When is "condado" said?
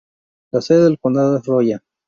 0.99-1.37